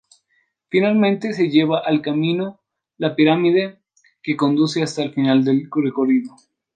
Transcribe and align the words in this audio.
Finalmente 0.69 1.31
se 1.31 1.49
llega 1.51 1.77
al 1.77 2.01
camino 2.01 2.59
La 2.97 3.15
Pirámide, 3.15 3.77
que 4.23 4.35
conduce 4.35 4.81
hasta 4.81 5.03
el 5.03 5.13
final 5.13 5.43
del 5.43 5.69
recorrido. 5.71 6.35